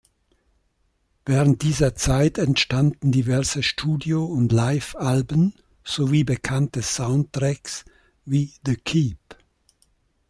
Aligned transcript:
Während 1.27 1.61
dieser 1.61 1.93
Zeit 1.93 2.39
entstanden 2.39 3.11
diverse 3.11 3.61
Studio- 3.61 4.25
und 4.25 4.51
Live-Alben 4.51 5.53
sowie 5.83 6.23
bekannte 6.23 6.81
Soundtracks 6.81 7.85
wie 8.25 8.51
The 8.65 8.77
Keep. 8.77 9.19